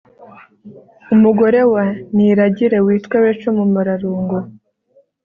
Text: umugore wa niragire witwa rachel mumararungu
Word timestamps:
umugore 1.13 1.59
wa 1.73 1.85
niragire 2.15 2.77
witwa 2.85 3.17
rachel 3.23 3.53
mumararungu 3.57 4.37